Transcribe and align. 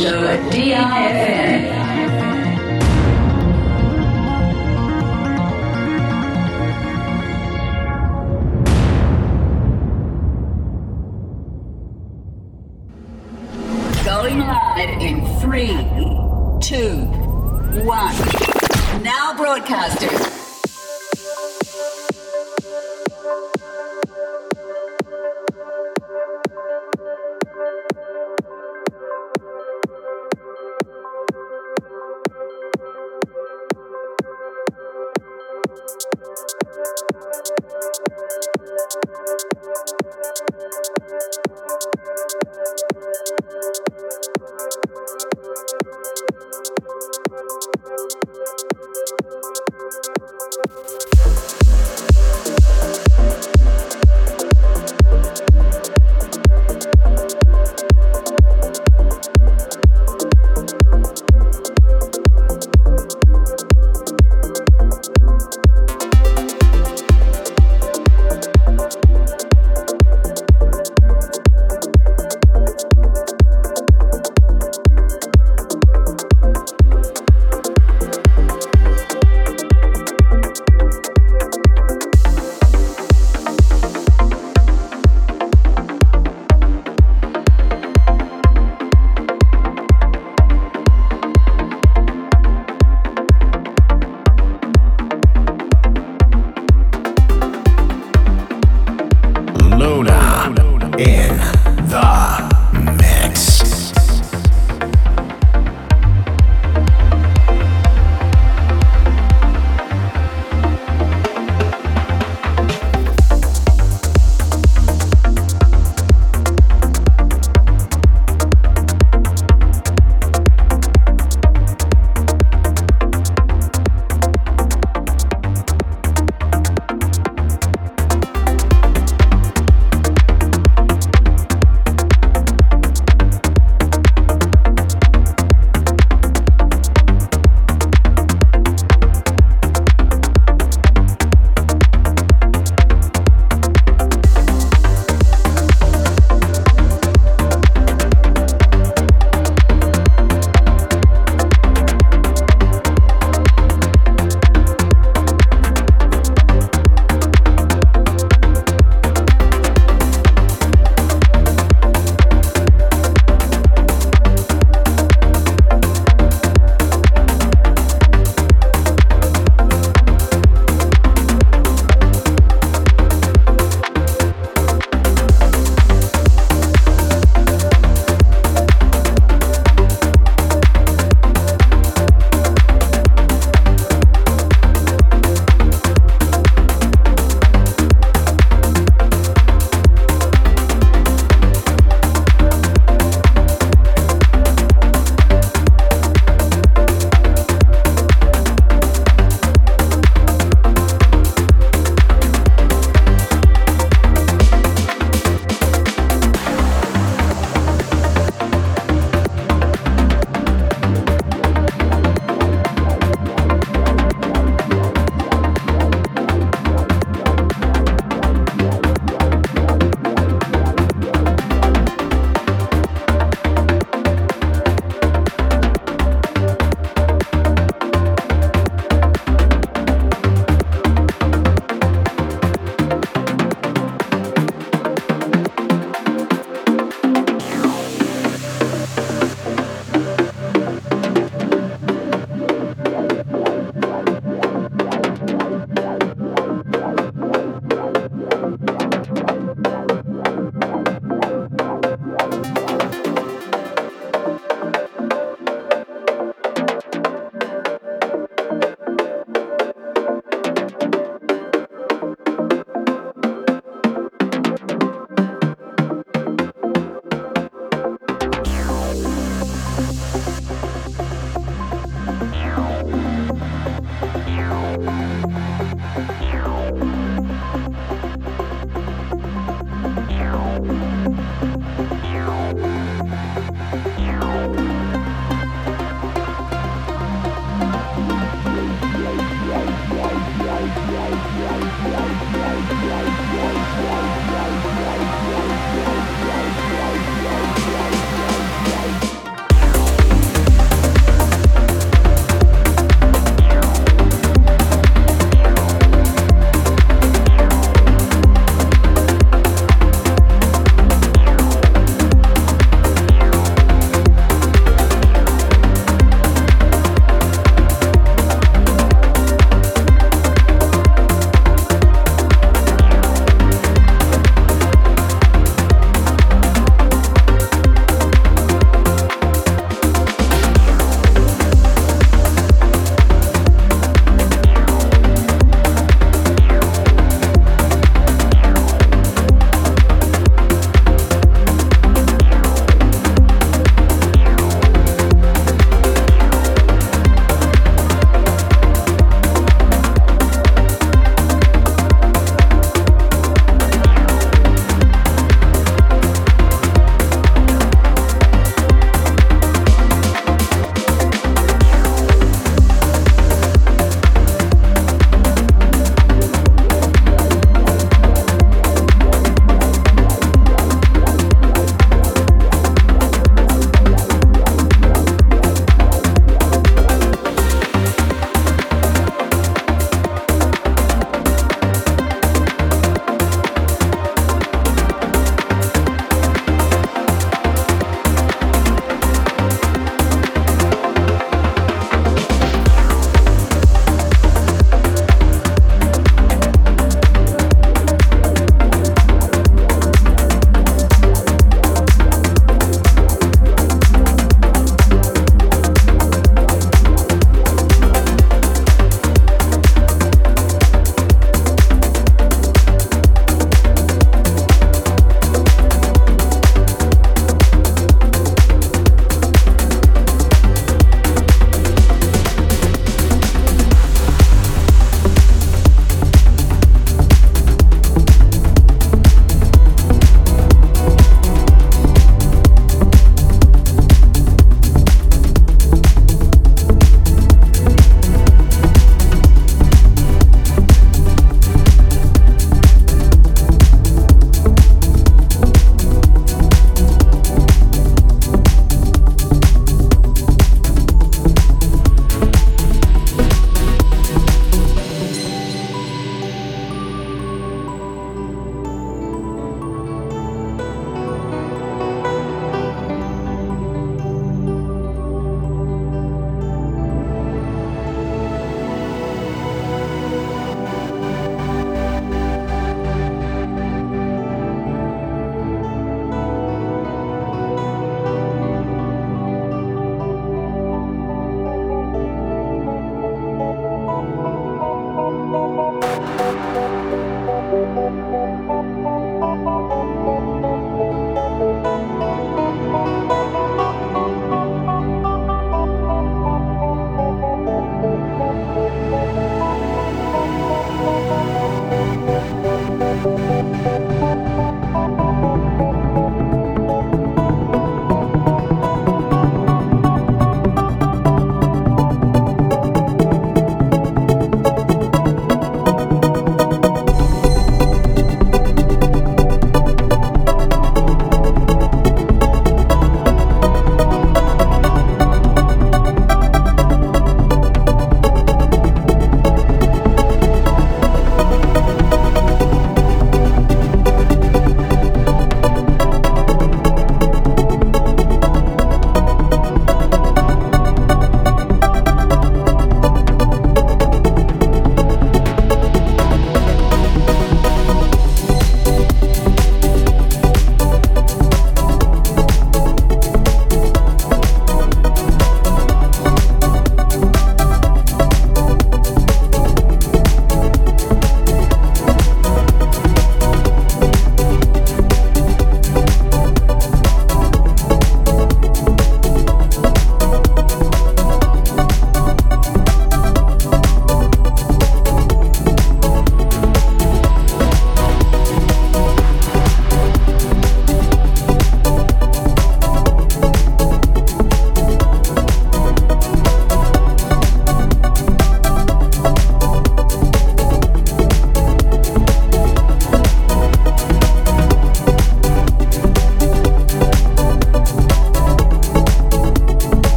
show 0.00 0.24
at 0.24 0.40
DIFM. 0.50 1.49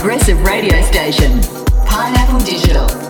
Progressive 0.00 0.40
radio 0.44 0.80
station, 0.80 1.42
Pineapple 1.84 2.38
Digital. 2.38 3.09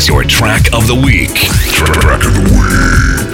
Is 0.00 0.08
your 0.08 0.24
track 0.24 0.72
of 0.72 0.86
the 0.86 0.94
week. 0.94 1.34
Track 1.72 2.24
of 2.24 2.34
the 2.34 3.26
week. 3.26 3.29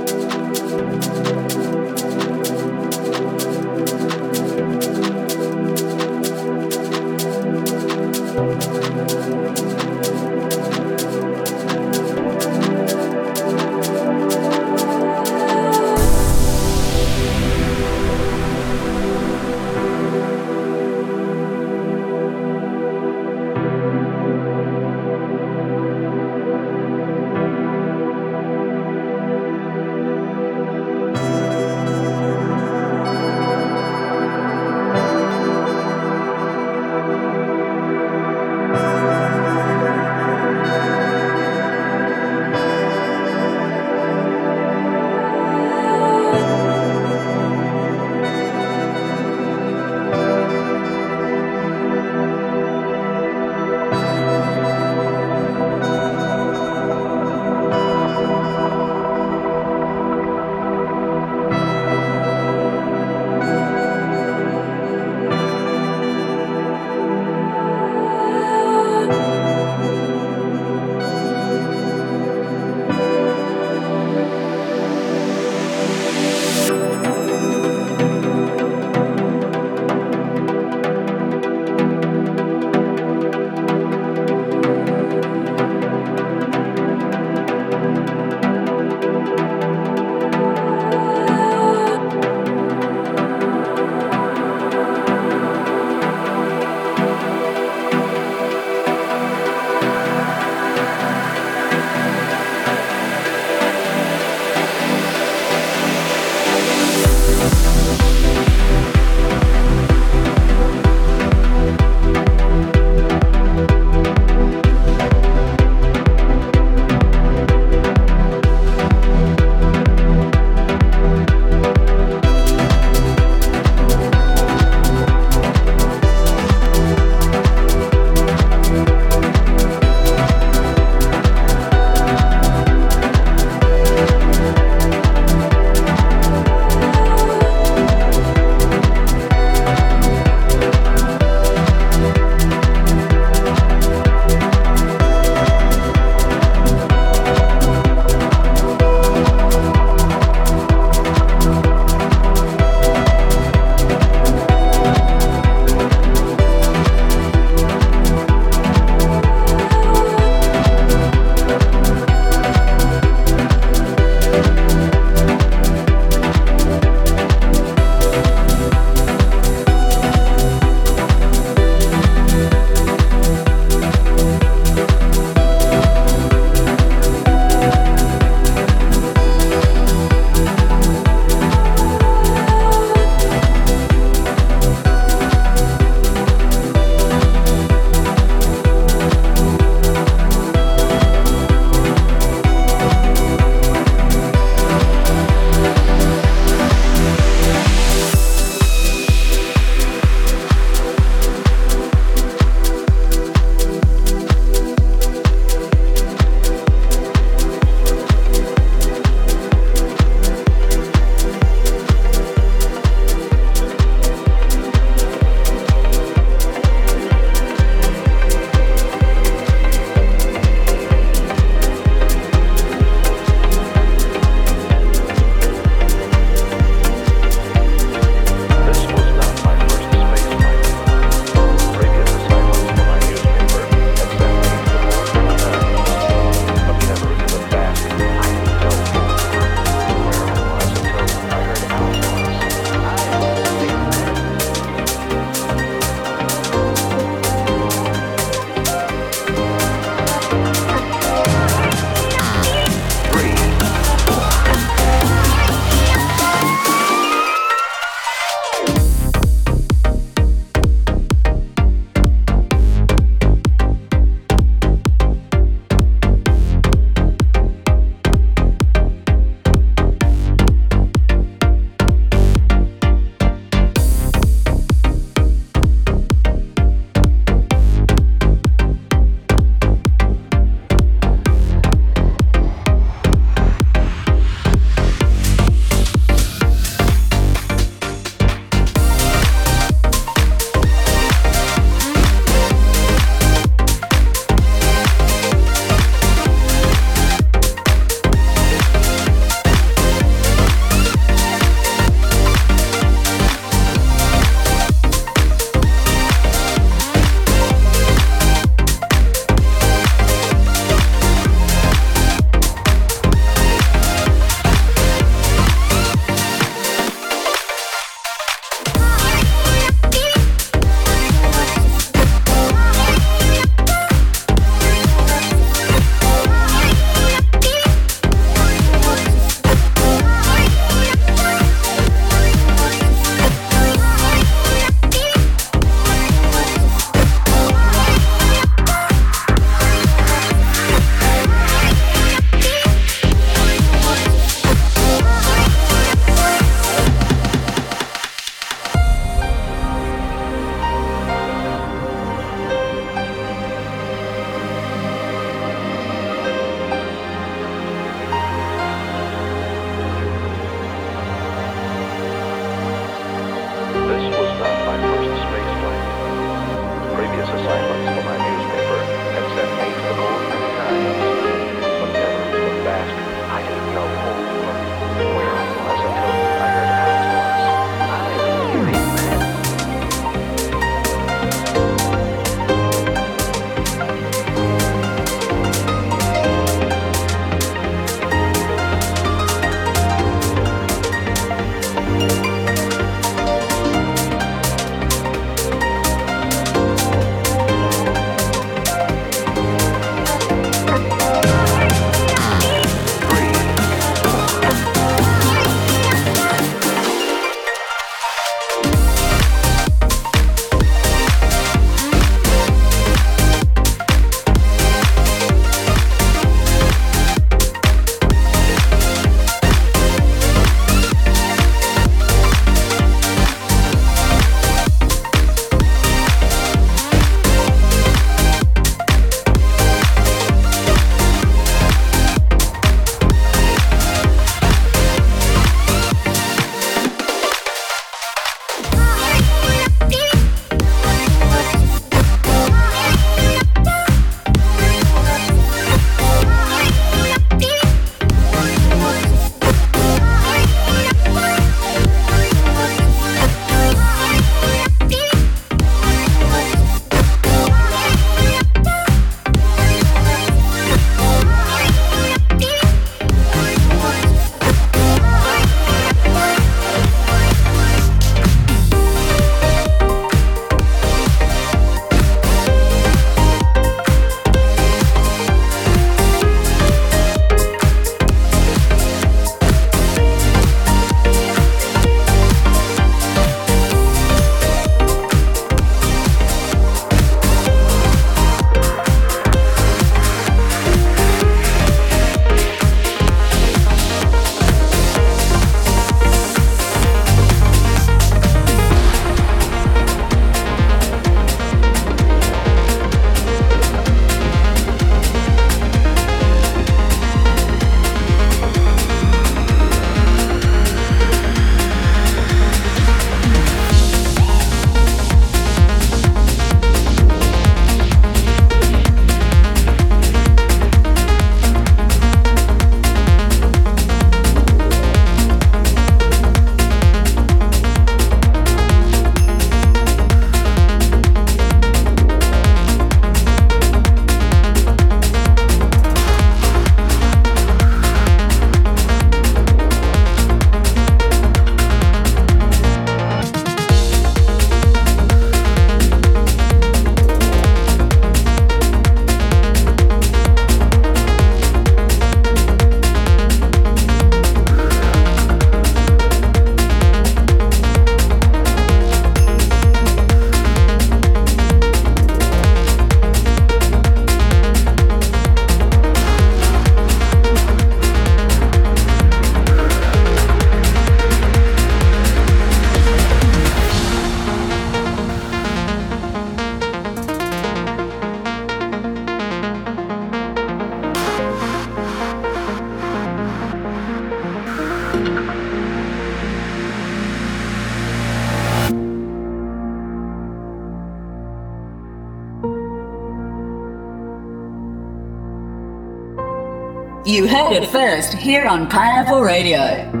You 597.11 597.27
heard 597.27 597.51
it 597.51 597.67
first 597.67 598.13
here 598.13 598.45
on 598.45 598.69
Pineapple 598.69 599.19
Radio. 599.19 600.00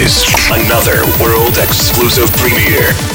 Is 0.00 0.24
another 0.50 1.04
world 1.22 1.58
exclusive 1.58 2.30
premiere. 2.36 3.09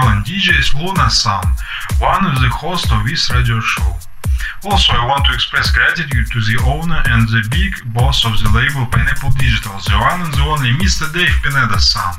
And 0.00 0.24
DJ 0.24 0.58
is 0.58 0.74
Luna 0.74 1.10
Sun, 1.10 1.44
one 1.98 2.26
of 2.26 2.34
the 2.42 2.50
hosts 2.50 2.90
of 2.90 3.06
this 3.06 3.30
radio 3.30 3.60
show. 3.60 3.94
Also, 4.64 4.92
I 4.92 5.06
want 5.06 5.26
to 5.26 5.34
express 5.34 5.70
gratitude 5.70 6.26
to 6.32 6.40
the 6.40 6.58
owner 6.66 6.98
and 7.12 7.28
the 7.28 7.46
big 7.52 7.70
boss 7.94 8.24
of 8.24 8.34
the 8.42 8.50
label 8.50 8.88
Pineapple 8.90 9.30
Digital, 9.38 9.76
the 9.86 9.94
one 10.00 10.24
and 10.24 10.34
the 10.34 10.42
only 10.42 10.72
Mr. 10.82 11.06
Dave 11.12 11.36
Pineda-san. 11.44 12.16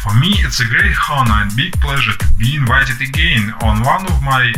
For 0.00 0.14
me, 0.16 0.32
it's 0.40 0.60
a 0.60 0.68
great 0.70 0.96
honor 1.10 1.42
and 1.44 1.52
big 1.56 1.74
pleasure 1.80 2.16
to 2.16 2.28
be 2.38 2.56
invited 2.56 3.02
again 3.02 3.52
on 3.60 3.84
one 3.84 4.06
of 4.06 4.22
my 4.22 4.48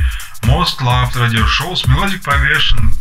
most 0.47 0.83
loved 0.83 1.17
radio 1.17 1.45
shows, 1.47 1.83
Melodic 1.89 2.23
Progression 2.23 2.93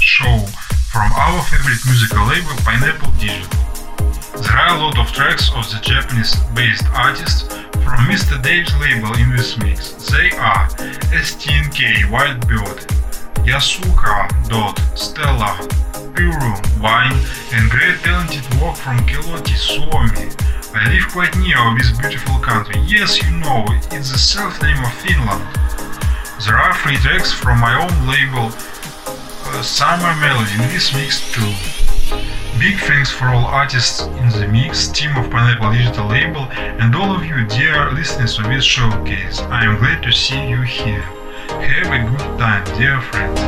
Show, 0.00 0.46
from 0.90 1.12
our 1.12 1.42
favorite 1.46 1.84
musical 1.86 2.24
label 2.26 2.56
Pineapple 2.64 3.12
Digital. 3.20 3.65
There 3.98 4.56
are 4.56 4.76
a 4.76 4.78
lot 4.78 4.98
of 4.98 5.12
tracks 5.12 5.50
of 5.54 5.68
the 5.70 5.78
Japanese-based 5.82 6.86
artists 6.92 7.48
from 7.86 8.06
Mr. 8.10 8.40
Dave's 8.42 8.74
label 8.80 9.14
in 9.16 9.34
this 9.36 9.56
mix. 9.58 9.92
They 10.10 10.30
are 10.32 10.68
STNK 11.12 12.08
Whitebird, 12.12 12.86
Yasuha 13.44 14.48
Dot, 14.48 14.78
Stella, 14.98 15.56
Puru, 16.14 16.52
Weine, 16.80 17.16
and 17.52 17.70
great 17.70 17.98
talented 18.00 18.44
work 18.60 18.76
from 18.76 18.98
Kelotti 19.06 19.56
Suomi. 19.56 20.32
I 20.74 20.92
live 20.92 21.08
quite 21.12 21.34
near 21.38 21.56
this 21.78 21.96
beautiful 21.98 22.38
country. 22.40 22.80
Yes, 22.86 23.22
you 23.22 23.30
know, 23.38 23.64
it's 23.90 24.10
the 24.12 24.18
self-name 24.18 24.82
of 24.84 24.92
Finland. 24.94 25.44
There 26.44 26.58
are 26.58 26.74
three 26.82 26.96
tracks 26.96 27.32
from 27.32 27.60
my 27.60 27.74
own 27.80 28.06
label, 28.06 28.50
uh, 29.48 29.62
Summer 29.62 30.14
Melody 30.20 30.52
in 30.54 30.68
this 30.70 30.92
mix 30.94 31.20
too. 31.32 31.52
Big 32.58 32.78
thanks 32.80 33.10
for 33.10 33.26
all 33.26 33.44
artists 33.44 34.02
in 34.02 34.28
the 34.30 34.48
mix, 34.50 34.88
team 34.88 35.14
of 35.16 35.30
Pineapple 35.30 35.72
Digital 35.72 36.06
Label, 36.06 36.42
and 36.80 36.94
all 36.94 37.14
of 37.14 37.24
you 37.24 37.44
dear 37.46 37.90
listeners 37.92 38.38
of 38.38 38.46
this 38.46 38.64
showcase. 38.64 39.40
I 39.40 39.64
am 39.64 39.78
glad 39.78 40.02
to 40.04 40.12
see 40.12 40.48
you 40.48 40.62
here. 40.62 41.02
Have 41.02 41.92
a 41.92 41.98
good 42.10 42.38
time, 42.38 42.64
dear 42.78 43.00
friends. 43.02 43.40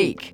Week. 0.00 0.29